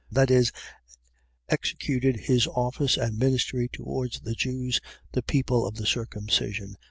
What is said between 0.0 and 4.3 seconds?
.That is, executed his office and ministry towards